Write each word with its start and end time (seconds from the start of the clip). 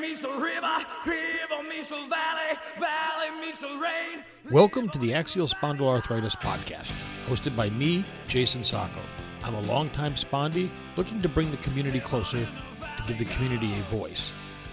meets 0.00 0.24
a 0.24 0.28
river, 0.28 0.76
river 1.06 1.62
meets 1.68 1.90
a 1.90 2.06
valley, 2.08 2.58
valley 2.78 3.40
meets 3.40 3.62
a 3.62 3.78
rain. 3.78 4.22
Welcome 4.50 4.90
to 4.90 4.98
the 4.98 5.14
Axial 5.14 5.48
Spondyloarthritis 5.48 6.36
Podcast, 6.36 6.92
hosted 7.26 7.56
by 7.56 7.70
me, 7.70 8.04
Jason 8.28 8.62
Sacco. 8.62 9.00
I'm 9.42 9.54
a 9.54 9.62
longtime 9.62 10.14
spondy 10.14 10.68
looking 10.96 11.22
to 11.22 11.28
bring 11.30 11.50
the 11.50 11.56
community 11.58 12.00
closer 12.00 12.44
to 12.44 13.02
give 13.06 13.18
the 13.18 13.24
community 13.24 13.72
a 13.72 13.82
voice. 13.84 14.30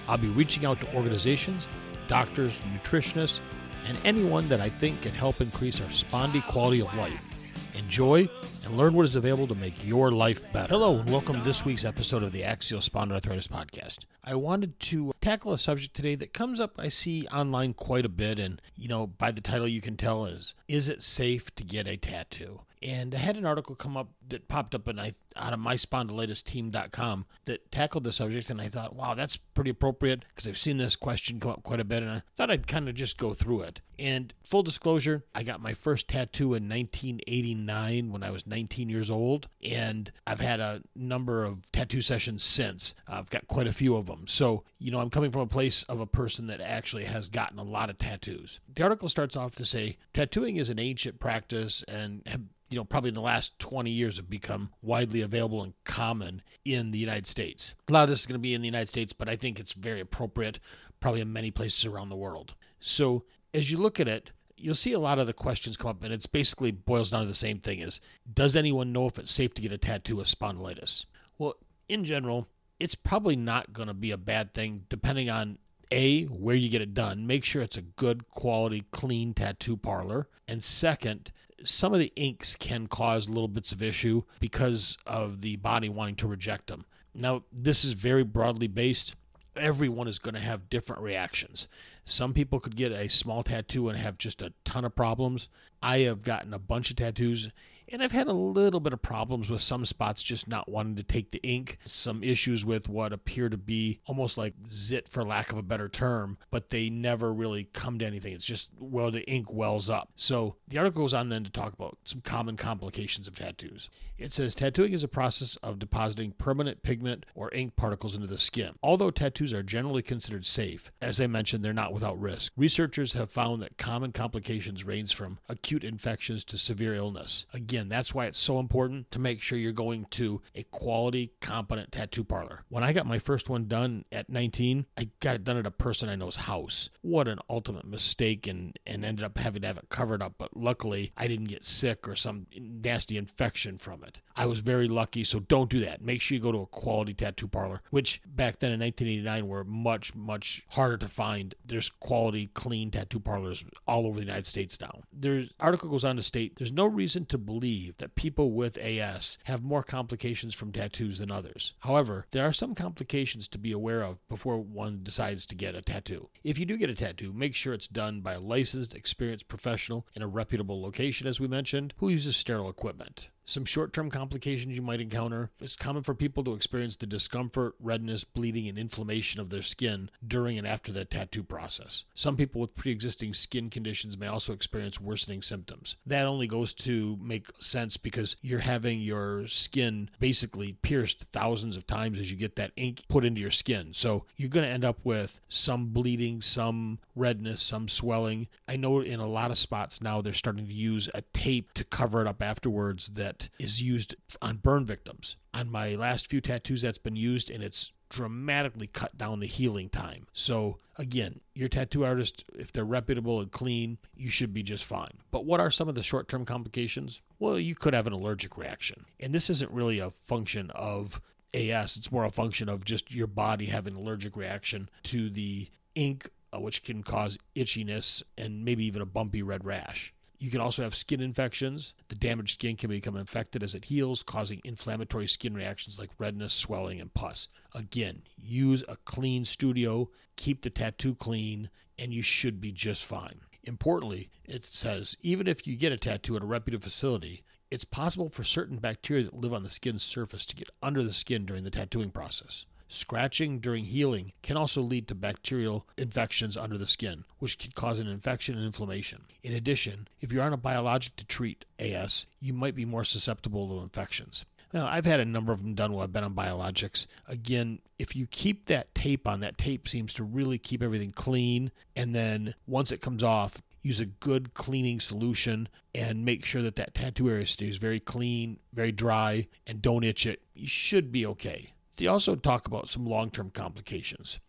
I'll 0.09 0.17
be 0.17 0.28
reaching 0.28 0.65
out 0.65 0.81
to 0.81 0.93
organizations, 0.95 1.67
doctors, 2.07 2.59
nutritionists, 2.73 3.39
and 3.87 3.97
anyone 4.03 4.49
that 4.49 4.59
I 4.59 4.67
think 4.67 5.01
can 5.03 5.13
help 5.13 5.39
increase 5.39 5.79
our 5.79 5.87
spondy 5.87 6.45
quality 6.47 6.81
of 6.81 6.93
life. 6.95 7.43
Enjoy 7.75 8.27
and 8.64 8.77
learn 8.77 8.93
what 8.93 9.05
is 9.05 9.16
available 9.16 9.48
to 9.48 9.55
make 9.55 9.86
your 9.86 10.11
life 10.11 10.41
better. 10.54 10.70
Hello, 10.70 10.98
and 11.00 11.09
welcome 11.09 11.38
to 11.38 11.43
this 11.43 11.66
week's 11.66 11.86
episode 11.86 12.23
of 12.23 12.32
the 12.32 12.43
Axial 12.43 12.79
Spondyloarthritis 12.79 13.47
Podcast. 13.47 14.05
I 14.23 14.36
wanted 14.36 14.79
to 14.82 15.11
tackle 15.21 15.54
a 15.54 15.57
subject 15.57 15.96
today 15.96 16.16
that 16.16 16.33
comes 16.33 16.60
up, 16.60 16.75
I 16.78 16.89
see 16.89 17.28
online 17.28 17.73
quite 17.73 18.06
a 18.06 18.10
bit, 18.10 18.39
and 18.39 18.61
you 18.75 18.87
know, 18.87 19.06
by 19.07 19.32
the 19.32 19.42
title 19.42 19.68
you 19.68 19.82
can 19.82 19.97
tell 19.97 20.25
is 20.25 20.56
Is 20.68 20.87
it 20.87 21.01
safe 21.01 21.54
to 21.56 21.64
get 21.64 21.87
a 21.87 21.97
tattoo? 21.97 22.61
And 22.84 23.15
I 23.15 23.20
had 23.20 23.37
an 23.37 23.46
article 23.46 23.75
come 23.75 23.96
up 23.96 24.10
that 24.28 24.50
popped 24.50 24.75
up 24.75 24.87
and 24.87 25.00
I 25.00 25.14
out 25.37 25.54
of 25.54 25.59
myspondylitisteam.com 25.59 27.25
that 27.45 27.71
tackled 27.71 28.04
the 28.04 28.11
subject 28.11 28.50
and 28.50 28.59
I 28.59 28.68
thought, 28.68 28.93
wow, 28.93 29.14
that's 29.14 29.37
pretty 29.37 29.70
appropriate 29.70 30.25
because 30.29 30.48
I've 30.48 30.57
seen 30.57 30.78
this 30.78 30.98
question 30.98 31.39
come 31.39 31.51
up 31.51 31.64
quite 31.64 31.79
a 31.79 31.86
bit 31.86 32.03
and 32.03 32.11
I 32.11 32.22
thought 32.36 32.52
I'd 32.52 32.67
kind 32.67 32.89
of 32.89 32.95
just 32.95 33.17
go 33.17 33.34
through 33.34 33.61
it. 33.61 33.80
And 33.98 34.34
full 34.50 34.64
disclosure, 34.64 35.23
I 35.34 35.44
got 35.44 35.61
my 35.61 35.73
first 35.73 36.09
tattoo 36.09 36.56
in 36.56 36.67
1989 36.67 38.11
when 38.11 38.22
I 38.22 38.31
was 38.31 38.45
19 38.53 38.88
years 38.88 39.09
old 39.09 39.48
and 39.64 40.12
I've 40.28 40.39
had 40.39 40.59
a 40.59 40.84
number 40.95 41.44
of 41.44 41.72
tattoo 41.72 42.02
sessions 42.02 42.44
since. 42.44 42.94
I've 43.08 43.31
got 43.31 43.48
quite 43.48 43.66
a 43.66 43.73
few 43.73 43.95
of 43.95 44.06
them. 44.06 44.28
So, 44.28 44.64
you 44.78 44.92
know, 44.92 45.00
I'm 45.00 45.09
coming 45.09 45.31
from 45.31 45.42
a 45.42 45.48
place 45.48 45.81
of 45.84 46.00
a 46.00 46.06
person 46.06 46.45
that 46.48 46.62
actually 46.62 47.06
has 47.06 47.30
gotten 47.30 47.58
a 47.58 47.64
lot 47.64 47.89
of 47.89 47.98
tattoos. 47.98 48.60
The 48.72 48.84
article 48.84 49.10
starts 49.10 49.36
off 49.36 49.56
to 49.56 49.66
say 49.66 49.98
tattooing 50.14 50.58
is 50.58 50.70
an 50.70 50.78
ancient 50.78 51.20
practice 51.20 51.84
and 51.88 52.22
have 52.28 52.42
you 52.70 52.78
know, 52.80 52.84
probably 52.84 53.10
in 53.10 53.14
the 53.16 53.22
last 53.22 53.58
20 53.60 53.92
years 53.92 54.18
have 54.18 54.30
become 54.30 54.72
widely 54.82 55.22
available 55.22 55.62
and 55.62 55.73
common 55.84 56.42
in 56.66 56.90
the 56.90 56.98
United 56.98 57.28
States. 57.28 57.76
A 57.88 57.94
lot 57.94 58.04
of 58.04 58.10
this 58.10 58.22
is 58.22 58.26
going 58.26 58.40
to 58.40 58.40
be 58.40 58.56
in 58.56 58.62
the 58.62 58.67
United 58.67 58.90
States, 58.90 59.14
but 59.14 59.30
I 59.30 59.36
think 59.36 59.60
it's 59.60 59.73
very 59.73 60.00
appropriate 60.00 60.60
probably 61.00 61.22
in 61.22 61.32
many 61.32 61.52
places 61.52 61.86
around 61.86 62.10
the 62.10 62.16
world. 62.16 62.56
So 62.80 63.26
as 63.54 63.72
you 63.72 63.78
look 63.78 64.00
at 64.00 64.08
it, 64.08 64.32
you'll 64.64 64.75
see 64.75 64.94
a 64.94 65.00
lot 65.00 65.19
of 65.19 65.28
the 65.28 65.33
questions 65.33 65.78
come 65.78 65.92
up, 65.92 66.03
and 66.03 66.14
it's 66.14 66.25
basically 66.25 66.72
boils 66.72 67.11
down 67.11 67.22
to 67.22 67.28
the 67.28 67.33
same 67.33 67.59
thing: 67.59 67.80
is 67.80 68.00
does 68.31 68.56
anyone 68.56 68.94
know 68.94 69.08
if 69.08 69.20
it's 69.20 69.31
safe 69.31 69.53
to 69.55 69.61
get 69.61 69.72
a 69.72 69.78
tattoo 69.78 70.20
of 70.20 70.28
spondylitis? 70.28 71.05
Well, 71.38 71.55
in 71.89 72.05
general, 72.05 72.47
it's 72.80 72.95
probably 72.95 73.36
not 73.36 73.73
going 73.73 73.88
to 73.88 73.94
be 73.94 74.11
a 74.11 74.17
bad 74.17 74.53
thing, 74.53 74.86
depending 74.89 75.30
on 75.30 75.58
a 75.92 76.23
where 76.23 76.55
you 76.55 76.70
get 76.70 76.81
it 76.81 76.94
done. 76.94 77.28
Make 77.28 77.45
sure 77.45 77.61
it's 77.61 77.78
a 77.78 77.81
good 77.81 78.30
quality, 78.30 78.86
clean 78.92 79.33
tattoo 79.33 79.78
parlor, 79.78 80.28
and 80.47 80.64
second 80.64 81.31
some 81.66 81.94
of 81.94 82.00
the 82.00 82.11
inks 82.16 82.55
can 82.55 82.88
cause 82.88 83.30
little 83.30 83.48
bits 83.48 83.72
of 83.72 83.81
issue 83.81 84.23
because 84.39 84.98
of 85.05 85.42
the 85.42 85.55
body 85.58 85.89
wanting 85.89 86.16
to 86.16 86.27
reject 86.27 86.67
them. 86.67 86.86
Now, 87.14 87.44
this 87.52 87.86
is 87.86 87.94
very 87.94 88.23
broadly 88.23 88.67
based. 88.67 89.16
Everyone 89.56 90.08
is 90.08 90.20
going 90.20 90.34
to 90.34 90.40
have 90.40 90.70
different 90.70 91.02
reactions. 91.02 91.68
Some 92.06 92.34
people 92.34 92.59
could 92.59 92.76
get 92.76 92.92
a 92.92 93.08
small 93.08 93.44
tattoo 93.44 93.88
and 93.90 93.98
have 93.98 94.18
just 94.18 94.42
a 94.42 94.54
ton 94.64 94.84
of 94.84 94.95
problems. 94.95 95.48
I 95.82 96.00
have 96.00 96.23
gotten 96.23 96.54
a 96.54 96.60
bunch 96.60 96.90
of 96.90 96.95
tattoos 96.95 97.50
and 97.89 98.02
I've 98.02 98.12
had 98.12 98.28
a 98.28 98.34
little 98.34 98.80
bit 98.80 98.94
of 98.94 99.02
problems 99.02 99.50
with 99.50 99.62
some 99.62 99.86
spots 99.86 100.23
just 100.23 100.48
not 100.48 100.70
wanting 100.70 100.95
to 100.95 101.03
take 101.03 101.31
the 101.31 101.42
ink, 101.44 101.78
some 101.86 102.23
issues 102.23 102.66
with 102.66 102.89
what 102.89 103.14
appear 103.14 103.50
to 103.50 103.58
be 103.58 104.00
almost 104.06 104.38
like 104.38 104.53
zit 104.70 105.09
for 105.09 105.23
lack 105.23 105.52
of 105.52 105.58
a 105.58 105.64
better 105.64 105.89
term, 105.89 106.38
but 106.52 106.70
they 106.70 106.89
never 106.89 107.34
really 107.34 107.66
come 107.73 108.00
to 108.00 108.06
anything. 108.06 108.34
It's 108.34 108.45
just, 108.45 108.70
well, 108.80 109.11
the 109.11 109.23
ink 109.30 109.52
wells 109.52 109.89
up. 109.89 110.09
So 110.16 110.56
the 110.67 110.78
article 110.78 111.04
goes 111.04 111.14
on 111.14 111.30
then 111.30 111.44
to 111.44 111.52
talk 111.52 111.73
about 111.73 111.98
some 112.06 112.22
common 112.22 112.58
complications 112.58 113.27
of 113.27 113.36
tattoos. 113.36 113.89
It 114.17 114.32
says 114.32 114.55
tattooing 114.55 114.94
is 114.94 115.04
a 115.04 115.08
process 115.08 115.55
of 115.58 115.80
depositing 115.80 116.32
permanent 116.32 116.83
pigment 116.83 117.26
or 117.36 117.54
ink 117.54 117.76
particles 117.76 118.15
into 118.15 118.27
the 118.27 118.38
skin. 118.38 118.73
Although 118.82 119.11
tattoos 119.11 119.54
are 119.54 119.64
generally 119.64 120.02
considered 120.02 120.45
safe, 120.45 120.92
as 121.02 121.20
I 121.20 121.27
mentioned, 121.27 121.64
they're 121.64 121.73
not 121.73 121.94
without 121.94 122.20
risk. 122.20 122.54
Researchers 122.55 123.14
have 123.14 123.32
found 123.32 123.61
that 123.61 123.77
common 123.77 124.11
complications 124.11 124.86
range 124.86 125.15
from 125.15 125.39
acute 125.50 125.83
infections 125.83 126.45
to 126.45 126.58
severe 126.58 126.95
illness. 126.95 127.45
Again, 127.54 127.73
Again, 127.73 127.89
that's 127.89 128.13
why 128.13 128.28
it's 128.28 128.38
so 128.38 128.59
important 128.59 129.09
to 129.09 129.17
make 129.17 129.41
sure 129.41 129.57
you're 129.57 129.72
going 129.72 130.06
to 130.11 130.44
a 130.53 130.61
quality, 130.61 131.34
competent 131.41 131.91
tattoo 131.91 132.23
parlor. 132.23 132.66
When 132.69 132.84
I 132.84 132.94
got 132.94 133.07
my 133.07 133.17
first 133.17 133.50
one 133.50 133.67
done 133.67 134.06
at 134.11 134.29
19, 134.29 134.85
I 134.95 135.09
got 135.22 135.34
it 135.34 135.44
done 135.44 135.57
at 135.57 135.66
a 135.66 135.72
person 135.72 136.07
I 136.07 136.16
know's 136.16 136.35
house. 136.35 136.91
What 137.01 137.28
an 137.28 137.39
ultimate 137.50 137.88
mistake 137.88 138.45
and, 138.45 138.78
and 138.85 139.03
ended 139.03 139.25
up 139.25 139.39
having 139.39 139.63
to 139.63 139.67
have 139.69 139.79
it 139.79 139.89
covered 139.89 140.22
up. 140.22 140.35
But 140.38 140.56
luckily, 140.56 141.13
I 141.17 141.25
didn't 141.28 141.47
get 141.47 141.66
sick 141.66 142.07
or 142.07 142.16
some 142.16 142.45
nasty 142.56 143.17
infection 143.17 143.79
from 143.79 144.03
it. 144.03 144.22
I 144.35 144.45
was 144.45 144.59
very 144.59 144.88
lucky, 144.88 145.23
so 145.23 145.39
don't 145.39 145.72
do 145.72 145.79
that. 145.79 146.00
Make 146.00 146.22
sure 146.22 146.35
you 146.35 146.44
go 146.44 146.51
to 146.51 146.59
a 146.59 146.67
quality 146.67 147.16
tattoo 147.16 147.47
parlor, 147.47 147.81
which 147.89 148.22
back 148.28 148.59
then 148.59 148.72
in 148.72 148.81
1989 148.81 149.47
were 149.47 149.63
much, 149.63 150.13
much 150.13 150.63
harder 150.69 150.97
to 150.97 151.07
find. 151.07 151.56
There's 151.66 151.89
quality, 151.89 152.51
clean 152.53 152.91
tattoo 152.91 153.19
parlors 153.19 153.66
all 153.88 154.06
over 154.06 154.19
the 154.19 154.25
United 154.28 154.45
States 154.45 154.79
now. 154.79 155.01
There's 155.12 155.50
article 155.59 155.89
goes 155.89 156.03
on 156.03 156.17
to 156.17 156.23
state 156.23 156.57
there's 156.57 156.72
no 156.72 156.85
reason 156.85 157.25
to 157.25 157.39
believe 157.39 157.62
believe 157.63 157.96
that 157.96 158.16
people 158.16 158.51
with 158.51 158.78
AS 158.78 159.38
have 159.46 159.63
more 159.63 159.84
complications 159.84 160.53
from 160.53 160.74
tattoos 160.74 161.19
than 161.19 161.31
others. 161.31 161.72
However, 161.79 162.25
there 162.31 162.46
are 162.46 162.51
some 162.51 162.75
complications 162.75 163.47
to 163.47 163.57
be 163.57 163.72
aware 163.72 164.03
of 164.03 164.19
before 164.28 164.57
one 164.57 165.00
decides 165.01 165.46
to 165.46 165.56
get 165.56 165.74
a 165.74 165.81
tattoo. 165.81 166.28
If 166.44 166.59
you 166.59 166.66
do 166.66 166.75
get 166.75 166.90
a 166.90 166.94
tattoo, 166.94 167.31
make 167.31 167.56
sure 167.56 167.74
it's 167.74 167.88
done 167.88 168.19
by 168.19 168.34
a 168.34 168.41
licensed, 168.41 168.94
experienced 168.94 169.47
professional 169.47 170.06
in 170.13 170.22
a 170.22 170.28
reputable 170.28 170.81
location, 170.81 171.25
as 171.25 171.40
we 171.40 171.47
mentioned, 171.47 171.94
who 172.00 172.09
uses 172.09 172.35
sterile 172.35 172.69
equipment. 172.69 173.29
Some 173.45 173.65
short 173.65 173.93
term 173.93 174.09
complications 174.09 174.75
you 174.75 174.81
might 174.81 175.01
encounter. 175.01 175.51
It's 175.59 175.75
common 175.75 176.03
for 176.03 176.15
people 176.15 176.43
to 176.45 176.53
experience 176.53 176.95
the 176.95 177.05
discomfort, 177.05 177.75
redness, 177.79 178.23
bleeding, 178.23 178.67
and 178.67 178.77
inflammation 178.77 179.41
of 179.41 179.49
their 179.49 179.61
skin 179.61 180.09
during 180.25 180.57
and 180.57 180.65
after 180.65 180.91
the 180.91 181.05
tattoo 181.05 181.43
process. 181.43 182.05
Some 182.15 182.37
people 182.37 182.61
with 182.61 182.75
pre 182.75 182.91
existing 182.91 183.33
skin 183.33 183.69
conditions 183.69 184.17
may 184.17 184.27
also 184.27 184.53
experience 184.53 185.01
worsening 185.01 185.41
symptoms. 185.41 185.97
That 186.05 186.25
only 186.25 186.47
goes 186.47 186.73
to 186.75 187.17
make 187.21 187.47
sense 187.59 187.97
because 187.97 188.37
you're 188.41 188.59
having 188.59 189.01
your 189.01 189.47
skin 189.47 190.09
basically 190.19 190.73
pierced 190.81 191.25
thousands 191.31 191.75
of 191.75 191.85
times 191.85 192.19
as 192.19 192.31
you 192.31 192.37
get 192.37 192.55
that 192.55 192.71
ink 192.75 193.03
put 193.09 193.25
into 193.25 193.41
your 193.41 193.51
skin. 193.51 193.93
So 193.93 194.25
you're 194.37 194.49
going 194.49 194.65
to 194.65 194.71
end 194.71 194.85
up 194.85 194.99
with 195.03 195.41
some 195.49 195.87
bleeding, 195.87 196.41
some 196.41 196.99
redness, 197.15 197.61
some 197.61 197.89
swelling. 197.89 198.47
I 198.67 198.77
know 198.77 199.01
in 199.01 199.19
a 199.19 199.27
lot 199.27 199.51
of 199.51 199.57
spots 199.57 200.01
now 200.01 200.21
they're 200.21 200.33
starting 200.33 200.67
to 200.67 200.73
use 200.73 201.09
a 201.13 201.21
tape 201.33 201.73
to 201.73 201.83
cover 201.83 202.21
it 202.21 202.27
up 202.27 202.41
afterwards 202.41 203.09
that 203.13 203.32
that 203.33 203.49
is 203.59 203.81
used 203.81 204.16
on 204.41 204.57
burn 204.57 204.85
victims. 204.85 205.35
On 205.53 205.71
my 205.71 205.95
last 205.95 206.27
few 206.27 206.41
tattoos, 206.41 206.81
that's 206.81 206.97
been 206.97 207.16
used, 207.16 207.49
and 207.49 207.63
it's 207.63 207.91
dramatically 208.09 208.88
cut 208.88 209.17
down 209.17 209.39
the 209.39 209.47
healing 209.47 209.89
time. 209.89 210.27
So, 210.33 210.77
again, 210.97 211.39
your 211.55 211.69
tattoo 211.69 212.05
artist, 212.05 212.44
if 212.53 212.71
they're 212.71 212.83
reputable 212.83 213.39
and 213.39 213.51
clean, 213.51 213.97
you 214.16 214.29
should 214.29 214.53
be 214.53 214.63
just 214.63 214.85
fine. 214.85 215.19
But 215.31 215.45
what 215.45 215.59
are 215.59 215.71
some 215.71 215.89
of 215.89 215.95
the 215.95 216.03
short 216.03 216.27
term 216.27 216.45
complications? 216.45 217.21
Well, 217.39 217.59
you 217.59 217.75
could 217.75 217.94
have 217.94 218.07
an 218.07 218.13
allergic 218.13 218.57
reaction. 218.57 219.05
And 219.19 219.33
this 219.33 219.50
isn't 219.50 219.71
really 219.71 220.00
a 220.00 220.11
function 220.25 220.69
of 220.71 221.21
AS, 221.53 221.97
it's 221.97 222.11
more 222.11 222.25
a 222.25 222.31
function 222.31 222.67
of 222.67 222.83
just 222.83 223.13
your 223.13 223.27
body 223.27 223.67
having 223.67 223.94
an 223.94 224.00
allergic 224.00 224.35
reaction 224.35 224.89
to 225.03 225.29
the 225.29 225.69
ink, 225.94 226.29
uh, 226.51 226.59
which 226.59 226.83
can 226.83 227.03
cause 227.03 227.38
itchiness 227.55 228.23
and 228.38 228.65
maybe 228.65 228.85
even 228.85 229.03
a 229.03 229.05
bumpy 229.05 229.44
red 229.44 229.63
rash. 229.63 230.13
You 230.43 230.51
can 230.51 230.59
also 230.59 230.83
have 230.83 230.93
skin 230.93 231.21
infections. 231.21 231.93
The 232.09 232.15
damaged 232.15 232.55
skin 232.55 232.75
can 232.75 232.89
become 232.89 233.15
infected 233.15 233.63
as 233.63 233.75
it 233.75 233.85
heals, 233.85 234.23
causing 234.23 234.59
inflammatory 234.65 235.25
skin 235.25 235.53
reactions 235.53 235.97
like 235.97 236.09
redness, 236.17 236.51
swelling, 236.51 236.99
and 236.99 237.13
pus. 237.13 237.47
Again, 237.73 238.23
use 238.35 238.83
a 238.89 238.97
clean 238.97 239.45
studio, 239.45 240.09
keep 240.35 240.62
the 240.62 240.69
tattoo 240.69 241.15
clean, 241.15 241.69
and 241.97 242.13
you 242.13 242.21
should 242.21 242.59
be 242.59 242.73
just 242.73 243.06
fine. 243.06 243.39
Importantly, 243.63 244.29
it 244.44 244.65
says 244.65 245.15
even 245.21 245.47
if 245.47 245.65
you 245.65 245.77
get 245.77 245.94
a 245.94 245.97
tattoo 245.97 246.35
at 246.35 246.44
a 246.44 246.45
reputable 246.45 246.83
facility, 246.83 247.45
it's 247.71 247.85
possible 247.85 248.27
for 248.27 248.44
certain 248.44 248.79
bacteria 248.79 249.23
that 249.23 249.39
live 249.39 249.53
on 249.53 249.63
the 249.63 249.69
skin's 249.69 250.03
surface 250.03 250.45
to 250.47 250.57
get 250.57 250.69
under 250.81 251.03
the 251.03 251.13
skin 251.13 251.45
during 251.45 251.63
the 251.63 251.71
tattooing 251.71 252.12
process. 252.12 252.65
Scratching 252.88 253.59
during 253.59 253.85
healing 253.85 254.33
can 254.41 254.57
also 254.57 254.81
lead 254.81 255.07
to 255.07 255.15
bacterial 255.15 255.88
infections 255.97 256.56
under 256.56 256.77
the 256.77 256.88
skin, 256.88 257.25
which 257.39 257.57
can 257.57 257.71
cause 257.71 258.00
an 258.00 258.07
infection 258.07 258.56
and 258.56 258.65
inflammation. 258.65 259.24
In 259.41 259.53
addition, 259.53 260.07
if 260.21 260.31
you're 260.31 260.44
on 260.44 260.53
a 260.53 260.57
biologic 260.57 261.15
to 261.15 261.25
treat 261.25 261.65
AS, 261.80 262.25
you 262.39 262.53
might 262.53 262.75
be 262.75 262.85
more 262.85 263.03
susceptible 263.03 263.68
to 263.68 263.83
infections. 263.83 264.45
Now, 264.74 264.88
I've 264.88 265.06
had 265.06 265.19
a 265.19 265.25
number 265.25 265.51
of 265.51 265.62
them 265.62 265.75
done 265.75 265.94
while 265.94 266.03
I've 266.03 266.13
been 266.13 266.24
on 266.24 266.33
biologics. 266.33 267.06
Again, 267.27 267.80
if 268.00 268.15
you 268.15 268.25
keep 268.25 268.65
that 268.65 268.94
tape 268.95 269.27
on, 269.27 269.39
that 269.41 269.57
tape 269.57 269.88
seems 269.88 270.13
to 270.13 270.24
really 270.24 270.57
keep 270.57 270.81
everything 270.81 271.12
clean. 271.12 271.71
And 271.95 272.15
then 272.15 272.56
once 272.65 272.91
it 272.91 273.01
comes 273.01 273.21
off, 273.21 273.62
use 273.83 274.00
a 274.00 274.06
good 274.06 274.56
cleaning 274.56 275.00
solution 275.00 275.69
and 275.94 276.25
make 276.25 276.44
sure 276.44 276.63
that 276.63 276.75
that 276.77 276.95
tattoo 276.95 277.30
area 277.30 277.45
stays 277.45 277.77
very 277.77 278.00
clean, 278.00 278.59
very 278.74 278.91
dry, 278.91 279.47
and 279.68 279.81
don't 279.81 280.03
itch 280.03 280.25
it. 280.25 280.41
You 280.56 280.68
should 280.68 281.12
be 281.12 281.25
okay. 281.27 281.72
They 281.98 282.07
also 282.07 282.36
talk 282.36 282.68
about 282.68 282.88
some 282.88 283.06
long 283.06 283.30
term 283.30 283.51
complications. 283.51 284.40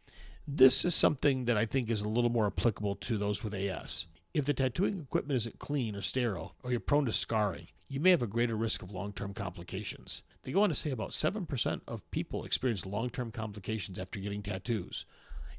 This 0.47 0.85
is 0.85 0.95
something 0.95 1.47
that 1.47 1.57
I 1.57 1.67
think 1.67 1.91
is 1.91 2.03
a 2.03 2.09
little 2.09 2.31
more 2.31 2.47
applicable 2.47 2.97
to 2.97 3.17
those 3.17 3.43
with 3.43 3.55
AS. 3.55 4.07
If 4.35 4.45
the 4.45 4.55
tattooing 4.55 4.99
equipment 4.99 5.37
isn't 5.37 5.59
clean 5.59 5.95
or 5.95 6.03
sterile, 6.03 6.55
or 6.63 6.71
you're 6.71 6.81
prone 6.81 7.07
to 7.07 7.13
scarring, 7.13 7.69
you 7.89 8.01
may 8.01 8.11
have 8.11 8.23
a 8.23 8.27
greater 8.27 8.57
risk 8.57 8.83
of 8.83 8.91
long 8.91 9.13
term 9.13 9.35
complications. 9.35 10.23
They 10.43 10.53
go 10.53 10.63
on 10.63 10.69
to 10.69 10.75
say 10.75 10.91
about 10.91 11.11
7% 11.11 11.81
of 11.87 12.11
people 12.11 12.45
experience 12.45 12.85
long 12.85 13.11
term 13.11 13.31
complications 13.31 13.99
after 13.99 14.19
getting 14.19 14.43
tattoos. 14.43 15.07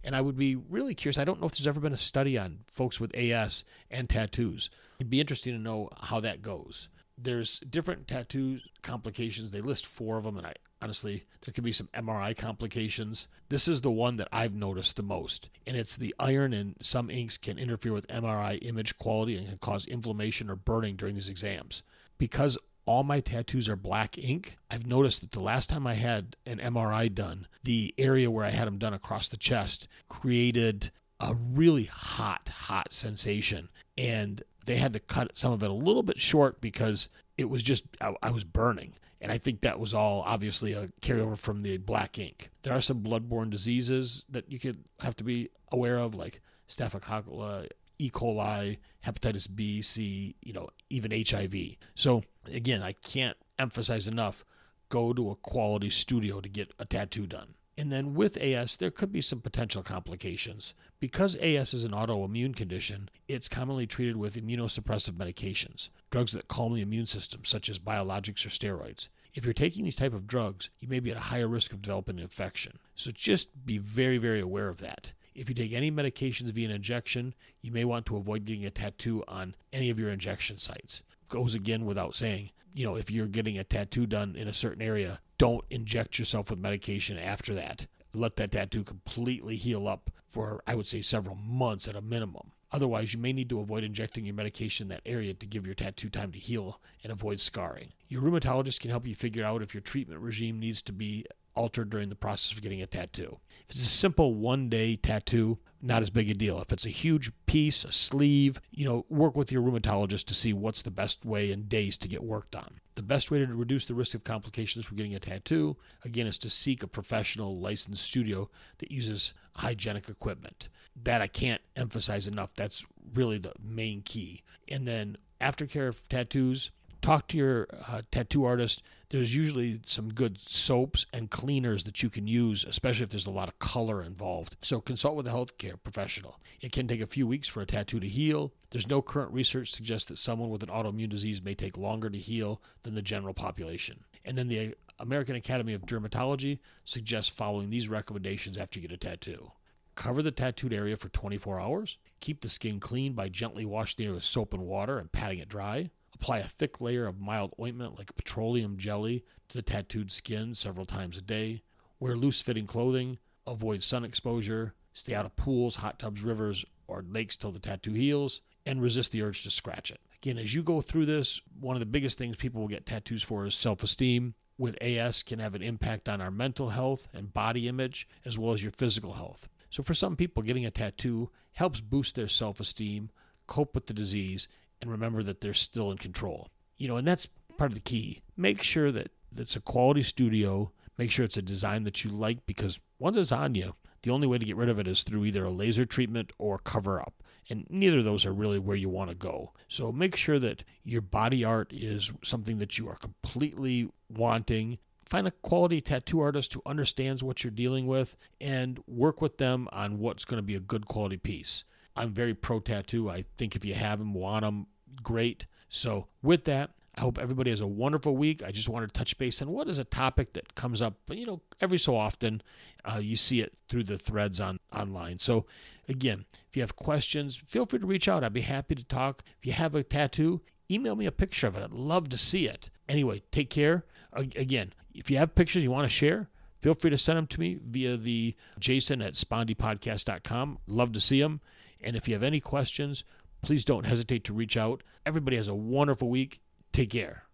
And 0.04 0.16
I 0.16 0.22
would 0.22 0.38
be 0.38 0.56
really 0.56 0.94
curious. 0.94 1.18
I 1.18 1.24
don't 1.24 1.40
know 1.40 1.48
if 1.48 1.54
there's 1.54 1.66
ever 1.66 1.80
been 1.80 1.94
a 1.94 1.98
study 1.98 2.38
on 2.38 2.60
folks 2.68 3.00
with 3.00 3.16
AS 3.16 3.64
and 3.90 4.08
tattoos. 4.08 4.70
It'd 5.00 5.10
be 5.10 5.20
interesting 5.20 5.54
to 5.54 5.60
know 5.60 5.90
how 6.00 6.20
that 6.20 6.44
goes. 6.44 6.90
There's 7.18 7.60
different 7.60 8.08
tattoo 8.08 8.60
complications. 8.84 9.50
They 9.50 9.62
list 9.62 9.88
four 9.88 10.18
of 10.18 10.26
them, 10.26 10.38
and 10.38 10.46
I 10.46 10.54
honestly, 10.86 11.26
there 11.44 11.52
could 11.52 11.64
be 11.64 11.72
some 11.72 11.90
MRI 11.96 12.38
complications. 12.38 13.28
This 13.50 13.68
is 13.68 13.82
the 13.82 13.90
one 13.90 14.18
that 14.18 14.28
I've 14.32 14.54
noticed 14.54 14.98
the 14.98 15.02
most, 15.02 15.50
and 15.66 15.76
it's 15.76 15.98
the 15.98 16.14
iron 16.20 16.54
in 16.54 16.76
some 16.80 17.10
inks 17.10 17.40
can 17.40 17.58
interfere 17.58 17.92
with 17.92 18.08
MRI 18.08 18.60
image 18.62 18.96
quality 19.00 19.36
and 19.36 19.48
can 19.48 19.58
cause 19.58 19.88
inflammation 19.88 20.48
or 20.48 20.56
burning 20.56 20.96
during 20.96 21.16
these 21.16 21.28
exams. 21.28 21.82
Because 22.20 22.56
all 22.86 23.02
my 23.02 23.20
tattoos 23.20 23.68
are 23.68 23.76
black 23.76 24.16
ink, 24.20 24.58
I've 24.70 24.86
noticed 24.86 25.22
that 25.22 25.32
the 25.32 25.40
last 25.40 25.72
time 25.72 25.88
I 25.88 25.96
had 25.96 26.36
an 26.46 26.60
MRI 26.60 27.12
done, 27.12 27.48
the 27.64 27.96
area 27.98 28.30
where 28.30 28.46
I 28.46 28.52
had 28.52 28.68
them 28.68 28.78
done 28.78 28.94
across 28.94 29.28
the 29.28 29.38
chest 29.38 29.88
created 30.08 30.92
a 31.20 31.34
really 31.34 31.86
hot, 31.86 32.48
hot 32.48 32.94
sensation. 32.94 33.70
And 33.98 34.44
they 34.68 34.76
had 34.76 34.94
to 34.94 35.00
cut 35.00 35.36
some 35.36 35.52
of 35.52 35.64
it 35.64 35.72
a 35.72 35.74
little 35.74 36.04
bit 36.04 36.20
short 36.20 36.62
because 36.62 37.10
it 37.40 37.50
was 37.50 37.64
just, 37.64 37.86
I, 38.00 38.14
I 38.22 38.30
was 38.30 38.44
burning. 38.44 38.94
And 39.22 39.32
I 39.32 39.38
think 39.38 39.62
that 39.62 39.80
was 39.80 39.94
all 39.94 40.24
obviously 40.26 40.74
a 40.74 40.90
carryover 41.02 41.38
from 41.38 41.64
the 41.64 41.78
black 41.78 42.20
ink. 42.20 42.52
There 42.64 42.74
are 42.74 42.82
some 42.82 43.02
bloodborne 43.02 43.50
diseases 43.50 44.26
that 44.30 44.52
you 44.52 44.60
could 44.60 44.84
have 45.00 45.16
to 45.18 45.24
be 45.24 45.50
aware 45.72 45.98
of, 45.98 46.14
like 46.14 46.42
Staphylococcus 46.68 47.70
E. 47.98 48.10
coli, 48.10 48.78
hepatitis 49.06 49.48
B, 49.54 49.82
C, 49.82 50.36
you 50.42 50.54
know, 50.54 50.70
even 50.90 51.12
HIV. 51.12 51.56
So 51.96 52.24
again, 52.52 52.82
I 52.84 52.92
can't 52.92 53.38
emphasize 53.58 54.08
enough 54.08 54.44
go 54.90 55.14
to 55.14 55.32
a 55.32 55.36
quality 55.36 55.90
studio 55.90 56.42
to 56.42 56.50
get 56.50 56.74
a 56.80 56.86
tattoo 56.86 57.26
done. 57.26 57.56
And 57.78 57.92
then 57.92 58.14
with 58.14 58.38
AS, 58.38 58.78
there 58.78 58.92
could 58.92 59.12
be 59.12 59.22
some 59.22 59.42
potential 59.42 59.84
complications. 59.84 60.74
Because 61.00 61.36
AS 61.36 61.74
is 61.74 61.84
an 61.84 61.92
autoimmune 61.92 62.56
condition, 62.56 63.10
it's 63.28 63.50
commonly 63.50 63.86
treated 63.86 64.16
with 64.16 64.36
immunosuppressive 64.36 65.12
medications, 65.12 65.90
drugs 66.10 66.32
that 66.32 66.48
calm 66.48 66.74
the 66.74 66.82
immune 66.82 67.06
system, 67.06 67.44
such 67.44 67.70
as 67.70 67.78
biologics 67.80 68.46
or 68.46 68.50
steroids. 68.50 69.10
If 69.34 69.44
you're 69.44 69.54
taking 69.54 69.84
these 69.84 69.98
type 69.98 70.14
of 70.14 70.28
drugs, 70.28 70.70
you 70.80 70.88
may 70.88 71.02
be 71.02 71.12
at 71.12 71.18
a 71.18 71.22
higher 71.22 71.50
risk 71.50 71.74
of 71.74 71.82
developing 71.82 72.18
an 72.18 72.24
infection. 72.24 72.80
So 72.96 73.12
just 73.12 73.66
be 73.66 73.78
very, 73.78 74.18
very 74.18 74.40
aware 74.40 74.70
of 74.70 74.78
that. 74.78 75.12
If 75.36 75.50
you 75.50 75.56
take 75.56 75.74
any 75.74 75.92
medications 75.92 76.52
via 76.52 76.70
an 76.70 76.76
injection, 76.76 77.34
you 77.62 77.74
may 77.74 77.84
want 77.84 78.06
to 78.06 78.16
avoid 78.16 78.46
getting 78.46 78.66
a 78.66 78.72
tattoo 78.72 79.26
on 79.28 79.54
any 79.74 79.90
of 79.90 80.00
your 80.00 80.10
injection 80.10 80.58
sites. 80.58 81.02
Goes 81.28 81.54
again 81.54 81.86
without 81.86 82.16
saying, 82.16 82.52
you 82.76 82.86
know, 82.86 82.98
if 82.98 83.10
you're 83.10 83.26
getting 83.26 83.58
a 83.58 83.64
tattoo 83.64 84.06
done 84.06 84.36
in 84.36 84.50
a 84.50 84.54
certain 84.54 84.82
area, 84.82 85.22
don't 85.38 85.64
inject 85.70 86.20
yourself 86.20 86.50
with 86.50 86.60
medication 86.60 87.18
after 87.18 87.56
that. 87.56 87.88
Let 88.14 88.36
that 88.36 88.52
tattoo 88.52 88.84
completely 88.84 89.56
heal 89.56 89.88
up 89.88 90.12
for, 90.30 90.62
I 90.68 90.76
would 90.76 90.86
say, 90.86 91.02
several 91.02 91.36
months 91.36 91.88
at 91.88 91.96
a 91.96 92.02
minimum. 92.02 92.52
Otherwise, 92.74 93.14
you 93.14 93.20
may 93.20 93.32
need 93.32 93.48
to 93.50 93.62
avoid 93.62 93.86
injecting 93.86 94.26
your 94.26 94.36
medication 94.36 94.86
in 94.86 94.90
that 94.90 95.02
area 95.06 95.34
to 95.34 95.46
give 95.46 95.66
your 95.66 95.76
tattoo 95.76 96.10
time 96.10 96.34
to 96.34 96.40
heal 96.40 96.82
and 97.02 97.14
avoid 97.14 97.40
scarring. 97.40 97.94
Your 98.10 98.22
rheumatologist 98.22 98.82
can 98.82 98.90
help 98.90 99.08
you 99.08 99.16
figure 99.16 99.46
out 99.46 99.62
if 99.62 99.74
your 99.74 99.82
treatment 99.82 100.20
regime 100.20 100.60
needs 100.60 100.82
to 100.82 100.92
be 100.92 101.26
altered 101.56 101.90
during 101.90 102.10
the 102.10 102.16
process 102.16 102.52
of 102.52 102.62
getting 102.62 102.82
a 102.82 102.86
tattoo. 102.86 103.40
If 103.68 103.72
it's 103.72 103.82
a 103.82 103.86
simple 103.86 104.34
one 104.34 104.70
day 104.70 104.96
tattoo, 104.96 105.58
not 105.82 106.02
as 106.02 106.10
big 106.10 106.30
a 106.30 106.34
deal. 106.34 106.60
If 106.60 106.72
it's 106.72 106.86
a 106.86 106.90
huge 106.90 107.32
piece, 107.46 107.86
a 107.86 107.92
sleeve, 107.92 108.60
you 108.72 108.86
know, 108.86 109.06
work 109.10 109.36
with 109.38 109.52
your 109.52 109.62
rheumatologist 109.62 110.26
to 110.26 110.34
see 110.34 110.52
what's 110.52 110.82
the 110.82 110.92
best 110.92 111.24
way 111.24 111.52
and 111.52 111.70
days 111.70 111.98
to 112.00 112.08
get 112.08 112.24
worked 112.24 112.56
on. 112.56 112.80
The 112.96 113.04
best 113.04 113.30
way 113.30 113.40
to 113.40 113.46
reduce 113.46 113.86
the 113.86 113.94
risk 113.94 114.16
of 114.16 114.24
complications 114.24 114.86
from 114.86 114.98
getting 114.98 115.16
a 115.16 115.20
tattoo, 115.20 115.78
again, 116.04 116.28
is 116.28 116.38
to 116.40 116.50
seek 116.50 116.82
a 116.82 116.88
professional 116.88 117.60
licensed 117.60 118.06
studio 118.06 118.50
that 118.80 118.92
uses 118.92 119.34
hygienic 119.58 120.10
equipment. 120.10 120.70
That 121.04 121.22
I 121.22 121.28
can't 121.28 121.62
emphasize 121.76 122.28
enough. 122.28 122.54
That's 122.56 122.86
really 123.14 123.38
the 123.38 123.54
main 123.62 124.02
key. 124.02 124.44
And 124.68 124.88
then 124.88 125.18
aftercare 125.42 125.88
of 125.88 126.08
tattoos, 126.08 126.72
talk 127.06 127.28
to 127.28 127.38
your 127.38 127.68
uh, 127.88 128.02
tattoo 128.12 128.46
artist. 128.46 128.82
There's 129.10 129.36
usually 129.36 129.82
some 129.86 130.12
good 130.12 130.40
soaps 130.40 131.06
and 131.14 131.30
cleaners 131.30 131.84
that 131.84 132.02
you 132.02 132.10
can 132.10 132.28
use, 132.28 132.64
especially 132.64 133.04
if 133.04 133.10
there's 133.10 133.28
a 133.28 133.32
lot 133.32 133.48
of 133.48 133.60
color 133.60 134.02
involved. 134.02 134.56
So 134.64 134.82
consult 134.82 135.16
with 135.16 135.28
a 135.28 135.32
healthcare 135.32 135.76
professional. 135.82 136.40
It 136.62 136.72
can 136.72 136.88
take 136.88 137.02
a 137.02 137.08
few 137.08 137.28
weeks 137.28 137.48
for 137.48 137.62
a 137.62 137.66
tattoo 137.66 138.00
to 138.00 138.08
heal. 138.08 138.54
There's 138.72 138.90
no 138.90 139.04
current 139.04 139.32
research 139.32 139.72
suggests 139.72 140.10
that 140.10 140.18
someone 140.18 140.50
with 140.50 140.64
an 140.64 140.70
autoimmune 140.70 141.10
disease 141.10 141.44
may 141.44 141.54
take 141.54 141.78
longer 141.78 142.10
to 142.10 142.18
heal 142.18 142.62
than 142.82 142.96
the 142.96 143.02
general 143.04 143.36
population. 143.36 144.04
And 144.26 144.36
then 144.36 144.48
the 144.48 144.74
American 144.98 145.36
Academy 145.36 145.74
of 145.74 145.86
Dermatology 145.86 146.60
suggests 146.86 147.30
following 147.30 147.70
these 147.70 147.88
recommendations 147.88 148.58
after 148.58 148.80
you 148.80 148.88
get 148.88 148.96
a 148.96 148.98
tattoo. 148.98 149.52
Cover 149.94 150.24
the 150.24 150.32
tattooed 150.32 150.74
area 150.74 150.98
for 150.98 151.10
24 151.10 151.60
hours. 151.60 151.98
Keep 152.20 152.42
the 152.42 152.50
skin 152.50 152.80
clean 152.80 153.14
by 153.14 153.30
gently 153.30 153.66
washing 153.66 154.06
area 154.06 154.16
with 154.16 154.26
soap 154.26 154.54
and 154.54 154.64
water 154.64 154.98
and 154.98 155.12
patting 155.12 155.40
it 155.40 155.48
dry. 155.48 155.92
Apply 156.16 156.40
a 156.40 156.48
thick 156.48 156.82
layer 156.82 157.06
of 157.06 157.20
mild 157.20 157.54
ointment 157.60 157.98
like 157.98 158.16
petroleum 158.16 158.78
jelly 158.78 159.24
to 159.50 159.58
the 159.58 159.62
tattooed 159.62 160.12
skin 160.12 160.56
several 160.56 160.86
times 160.86 161.18
a 161.18 161.22
day. 161.22 161.62
Wear 162.00 162.16
loose 162.16 162.42
fitting 162.42 162.66
clothing. 162.66 163.20
Avoid 163.46 163.84
sun 163.84 164.06
exposure. 164.06 164.74
Stay 164.94 165.14
out 165.14 165.26
of 165.26 165.36
pools, 165.36 165.78
hot 165.78 166.00
tubs, 166.00 166.24
rivers, 166.24 166.66
or 166.88 167.04
lakes 167.08 167.36
till 167.36 167.52
the 167.52 167.60
tattoo 167.60 167.94
heals. 167.94 168.42
And 168.66 168.82
resist 168.82 169.12
the 169.12 169.22
urge 169.22 169.44
to 169.44 169.52
scratch 169.52 169.92
it. 169.92 170.00
Again, 170.16 170.40
as 170.40 170.56
you 170.56 170.64
go 170.64 170.82
through 170.82 171.06
this, 171.06 171.42
one 171.60 171.76
of 171.76 171.82
the 171.82 171.86
biggest 171.86 172.18
things 172.18 172.38
people 172.38 172.62
will 172.62 172.68
get 172.68 172.86
tattoos 172.86 173.22
for 173.22 173.46
is 173.46 173.54
self 173.54 173.84
esteem. 173.84 174.34
With 174.58 174.82
AS, 174.82 175.22
can 175.22 175.40
have 175.40 175.54
an 175.54 175.62
impact 175.62 176.08
on 176.08 176.22
our 176.22 176.32
mental 176.32 176.70
health 176.70 177.10
and 177.14 177.34
body 177.34 177.68
image, 177.68 178.08
as 178.24 178.38
well 178.38 178.54
as 178.54 178.64
your 178.64 178.72
physical 178.72 179.14
health. 179.14 179.50
So, 179.70 179.84
for 179.84 179.94
some 179.94 180.16
people, 180.16 180.42
getting 180.42 180.66
a 180.66 180.72
tattoo 180.72 181.30
helps 181.52 181.82
boost 181.82 182.16
their 182.16 182.30
self 182.30 182.62
esteem, 182.62 183.12
cope 183.48 183.76
with 183.76 183.88
the 183.88 183.94
disease, 183.94 184.48
and 184.82 184.92
remember 184.92 185.24
that 185.24 185.42
they're 185.42 185.54
still 185.54 185.92
in 185.92 185.98
control. 185.98 186.50
You 186.78 186.88
know, 186.88 186.98
and 186.98 187.08
that's 187.08 187.28
part 187.58 187.72
of 187.72 187.76
the 187.76 187.82
key. 187.82 188.22
Make 188.36 188.62
sure 188.62 188.92
that 188.92 189.12
it's 189.36 189.56
a 189.56 189.62
quality 189.62 190.04
studio. 190.04 190.72
Make 190.98 191.12
sure 191.12 191.26
it's 191.26 191.38
a 191.38 191.42
design 191.42 191.84
that 191.84 192.04
you 192.04 192.10
like 192.10 192.46
because 192.46 192.80
once 193.00 193.18
it's 193.18 193.32
on 193.32 193.56
you, 193.56 193.76
the 194.04 194.12
only 194.12 194.28
way 194.28 194.38
to 194.38 194.46
get 194.46 194.56
rid 194.56 194.70
of 194.70 194.80
it 194.80 194.88
is 194.88 195.04
through 195.04 195.26
either 195.26 195.44
a 195.44 195.50
laser 195.50 195.86
treatment 195.86 196.32
or 196.38 196.58
cover 196.60 197.02
up. 197.02 197.24
And 197.50 197.66
neither 197.70 198.00
of 198.00 198.06
those 198.06 198.26
are 198.26 198.34
really 198.34 198.60
where 198.60 198.76
you 198.76 198.90
want 198.90 199.10
to 199.10 199.16
go. 199.16 199.54
So 199.68 199.92
make 199.92 200.16
sure 200.16 200.40
that 200.40 200.64
your 200.84 201.02
body 201.02 201.44
art 201.44 201.72
is 201.74 202.12
something 202.24 202.58
that 202.60 202.78
you 202.78 202.88
are 202.88 202.96
completely 202.96 203.90
wanting. 204.10 204.80
Find 205.06 205.28
a 205.28 205.32
quality 205.32 205.82
tattoo 205.82 206.22
artist 206.22 206.54
who 206.54 206.62
understands 206.66 207.24
what 207.24 207.44
you're 207.44 207.52
dealing 207.52 207.88
with 207.88 208.18
and 208.42 208.80
work 208.88 209.22
with 209.22 209.38
them 209.38 209.68
on 209.72 210.00
what's 210.00 210.26
going 210.26 210.40
to 210.40 210.44
be 210.44 210.56
a 210.56 210.60
good 210.60 210.88
quality 210.88 211.18
piece. 211.18 211.64
I'm 211.96 212.12
very 212.12 212.34
pro 212.34 212.60
tattoo. 212.60 213.10
I 213.10 213.26
think 213.38 213.56
if 213.56 213.64
you 213.64 213.74
have 213.74 214.00
them, 214.00 214.14
want 214.14 214.44
them, 214.44 214.68
great. 215.02 215.46
So, 215.70 216.08
with 216.22 216.44
that, 216.46 216.72
I 216.98 217.02
hope 217.02 217.18
everybody 217.18 217.50
has 217.50 217.60
a 217.60 217.68
wonderful 217.68 218.16
week. 218.16 218.42
I 218.42 218.52
just 218.52 218.70
wanted 218.70 218.88
to 218.88 218.98
touch 218.98 219.18
base 219.18 219.42
on 219.42 219.50
what 219.50 219.68
is 219.68 219.80
a 219.80 219.84
topic 219.84 220.34
that 220.34 220.56
comes 220.56 220.82
up, 220.82 220.96
you 221.10 221.26
know, 221.26 221.42
every 221.60 221.78
so 221.78 221.96
often. 221.98 222.42
Uh, 222.86 223.00
you 223.00 223.16
see 223.16 223.42
it 223.42 223.54
through 223.68 223.84
the 223.84 223.98
threads 223.98 224.40
on 224.40 224.60
online. 224.74 225.20
So, 225.20 225.46
again, 225.90 226.26
if 226.50 226.56
you 226.56 226.62
have 226.62 226.76
questions, 226.76 227.36
feel 227.36 227.66
free 227.66 227.80
to 227.80 227.86
reach 227.86 228.08
out. 228.08 228.24
I'd 228.24 228.34
be 228.34 228.42
happy 228.42 228.76
to 228.76 228.84
talk. 228.84 229.24
If 229.40 229.46
you 229.46 229.54
have 229.54 229.76
a 229.76 229.84
tattoo, 229.84 230.42
email 230.72 230.96
me 230.96 231.06
a 231.06 231.12
picture 231.12 231.48
of 231.48 231.58
it. 231.58 231.64
I'd 231.64 231.72
love 231.72 232.10
to 232.10 232.18
see 232.18 232.48
it. 232.48 232.70
Anyway, 232.88 233.24
take 233.32 233.50
care. 233.50 233.86
Again, 234.14 234.74
if 234.94 235.12
you 235.12 235.18
have 235.18 235.36
pictures 235.36 235.64
you 235.64 235.72
want 235.72 235.90
to 235.90 235.94
share, 235.94 236.30
feel 236.62 236.74
free 236.74 236.90
to 236.90 236.98
send 236.98 237.18
them 237.18 237.28
to 237.28 237.40
me 237.40 237.60
via 237.62 237.98
the 237.98 238.36
jason 238.60 239.02
at 239.02 239.14
spondypodcast.com. 239.14 240.60
Love 240.68 240.94
to 240.94 241.02
see 241.02 241.22
them. 241.22 241.42
And 241.82 241.96
if 241.96 242.08
you 242.08 242.14
have 242.16 242.24
any 242.24 242.40
questions, 242.40 243.04
please 243.42 243.66
don't 243.66 243.86
hesitate 243.86 244.24
to 244.26 244.34
reach 244.34 244.58
out. 244.58 244.84
Everybody 245.06 245.38
has 245.38 245.48
a 245.48 245.56
wonderful 245.56 246.10
week. 246.10 246.42
Take 246.72 246.92
care. 246.92 247.25